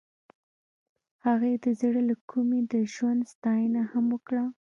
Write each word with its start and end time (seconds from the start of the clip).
هغې 1.25 1.53
د 1.63 1.65
زړه 1.79 2.01
له 2.09 2.15
کومې 2.31 2.59
د 2.71 2.73
ژوند 2.93 3.21
ستاینه 3.33 3.81
هم 3.91 4.05
وکړه. 4.13 4.43